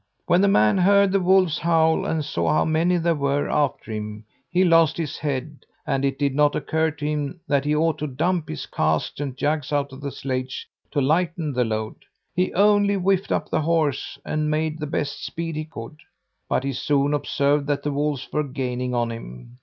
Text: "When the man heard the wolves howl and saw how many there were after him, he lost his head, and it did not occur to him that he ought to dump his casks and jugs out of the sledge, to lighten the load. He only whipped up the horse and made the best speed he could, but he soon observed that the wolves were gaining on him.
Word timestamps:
"When 0.25 0.41
the 0.41 0.47
man 0.47 0.79
heard 0.79 1.11
the 1.11 1.19
wolves 1.19 1.59
howl 1.59 2.05
and 2.07 2.25
saw 2.25 2.51
how 2.51 2.65
many 2.65 2.97
there 2.97 3.13
were 3.13 3.47
after 3.51 3.91
him, 3.91 4.25
he 4.49 4.63
lost 4.63 4.97
his 4.97 5.19
head, 5.19 5.63
and 5.85 6.03
it 6.03 6.17
did 6.17 6.33
not 6.33 6.55
occur 6.55 6.89
to 6.89 7.05
him 7.05 7.39
that 7.47 7.65
he 7.65 7.75
ought 7.75 7.99
to 7.99 8.07
dump 8.07 8.49
his 8.49 8.65
casks 8.65 9.19
and 9.19 9.37
jugs 9.37 9.71
out 9.71 9.93
of 9.93 10.01
the 10.01 10.09
sledge, 10.09 10.67
to 10.89 11.01
lighten 11.01 11.53
the 11.53 11.65
load. 11.65 11.97
He 12.33 12.51
only 12.55 12.97
whipped 12.97 13.31
up 13.31 13.49
the 13.51 13.61
horse 13.61 14.17
and 14.25 14.49
made 14.49 14.79
the 14.79 14.87
best 14.87 15.23
speed 15.23 15.55
he 15.55 15.65
could, 15.65 15.97
but 16.49 16.63
he 16.63 16.73
soon 16.73 17.13
observed 17.13 17.67
that 17.67 17.83
the 17.83 17.91
wolves 17.91 18.27
were 18.33 18.41
gaining 18.43 18.95
on 18.95 19.11
him. 19.11 19.59